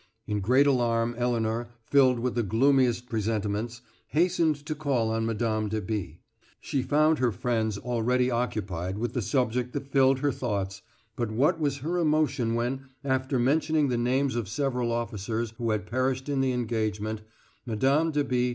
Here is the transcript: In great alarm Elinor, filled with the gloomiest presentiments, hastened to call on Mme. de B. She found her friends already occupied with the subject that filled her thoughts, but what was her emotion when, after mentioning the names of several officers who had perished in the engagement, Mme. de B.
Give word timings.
In 0.25 0.39
great 0.39 0.65
alarm 0.65 1.13
Elinor, 1.15 1.75
filled 1.85 2.17
with 2.17 2.33
the 2.33 2.41
gloomiest 2.41 3.07
presentiments, 3.07 3.83
hastened 4.07 4.55
to 4.65 4.73
call 4.73 5.11
on 5.11 5.27
Mme. 5.27 5.69
de 5.69 5.79
B. 5.79 6.21
She 6.59 6.81
found 6.81 7.19
her 7.19 7.31
friends 7.31 7.77
already 7.77 8.31
occupied 8.31 8.97
with 8.97 9.13
the 9.13 9.21
subject 9.21 9.73
that 9.73 9.89
filled 9.91 10.17
her 10.21 10.31
thoughts, 10.31 10.81
but 11.15 11.29
what 11.29 11.59
was 11.59 11.77
her 11.85 11.99
emotion 11.99 12.55
when, 12.55 12.87
after 13.05 13.37
mentioning 13.37 13.89
the 13.89 13.95
names 13.95 14.35
of 14.35 14.49
several 14.49 14.91
officers 14.91 15.53
who 15.59 15.69
had 15.69 15.85
perished 15.85 16.27
in 16.27 16.41
the 16.41 16.51
engagement, 16.51 17.21
Mme. 17.67 18.09
de 18.09 18.23
B. 18.23 18.49